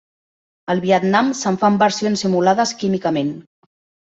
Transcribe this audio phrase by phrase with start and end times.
[0.73, 3.31] Al Vietnam se'n fan versions simulades químicament.